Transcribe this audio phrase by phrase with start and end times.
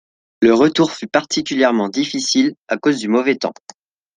[0.41, 3.53] Le retour fut particulièrement difficile à cause du mauvais temps.